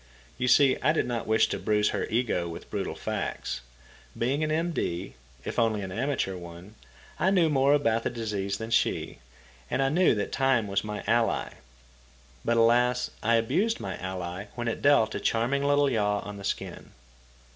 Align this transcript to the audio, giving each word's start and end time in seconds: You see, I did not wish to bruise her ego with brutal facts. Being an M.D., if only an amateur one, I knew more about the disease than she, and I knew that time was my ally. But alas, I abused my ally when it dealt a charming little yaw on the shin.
You 0.39 0.47
see, 0.47 0.77
I 0.81 0.93
did 0.93 1.05
not 1.05 1.27
wish 1.27 1.47
to 1.49 1.59
bruise 1.59 1.89
her 1.89 2.07
ego 2.07 2.49
with 2.49 2.71
brutal 2.71 2.95
facts. 2.95 3.61
Being 4.17 4.43
an 4.43 4.51
M.D., 4.51 5.13
if 5.45 5.59
only 5.59 5.83
an 5.83 5.91
amateur 5.91 6.35
one, 6.35 6.73
I 7.19 7.29
knew 7.29 7.49
more 7.51 7.75
about 7.75 8.01
the 8.01 8.09
disease 8.09 8.57
than 8.57 8.71
she, 8.71 9.19
and 9.69 9.79
I 9.79 9.89
knew 9.89 10.15
that 10.15 10.31
time 10.31 10.65
was 10.67 10.83
my 10.83 11.03
ally. 11.05 11.49
But 12.43 12.57
alas, 12.57 13.11
I 13.21 13.35
abused 13.35 13.79
my 13.79 13.95
ally 13.97 14.45
when 14.55 14.67
it 14.67 14.81
dealt 14.81 15.13
a 15.13 15.19
charming 15.19 15.63
little 15.63 15.87
yaw 15.87 16.21
on 16.21 16.37
the 16.37 16.43
shin. 16.45 16.93